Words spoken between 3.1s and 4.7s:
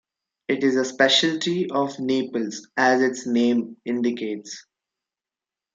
name indicates.